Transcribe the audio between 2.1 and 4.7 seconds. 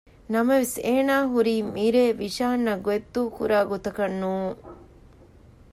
ވިޝާން އަށް ގޮތް ދޫކުރާ ގޮތަކަށް ނޫން